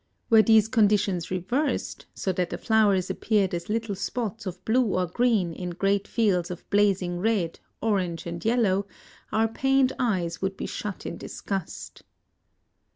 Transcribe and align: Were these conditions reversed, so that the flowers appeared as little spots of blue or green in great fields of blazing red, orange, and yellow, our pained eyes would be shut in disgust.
Were 0.31 0.41
these 0.41 0.67
conditions 0.67 1.29
reversed, 1.29 2.07
so 2.15 2.31
that 2.33 2.49
the 2.49 2.57
flowers 2.57 3.11
appeared 3.11 3.53
as 3.53 3.69
little 3.69 3.93
spots 3.93 4.47
of 4.47 4.65
blue 4.65 4.95
or 4.97 5.05
green 5.05 5.53
in 5.53 5.69
great 5.69 6.07
fields 6.07 6.49
of 6.49 6.67
blazing 6.71 7.19
red, 7.19 7.59
orange, 7.83 8.25
and 8.25 8.43
yellow, 8.43 8.87
our 9.31 9.47
pained 9.47 9.93
eyes 9.99 10.41
would 10.41 10.57
be 10.57 10.65
shut 10.65 11.05
in 11.05 11.17
disgust. 11.19 12.01